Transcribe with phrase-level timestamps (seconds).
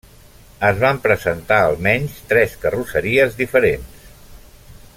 [0.69, 4.09] Es van presentar almenys tres carrosseries diferents.